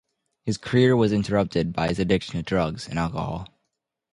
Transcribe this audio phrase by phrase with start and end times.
[0.45, 3.47] His career was interrupted by his addiction to drugs and alcohol.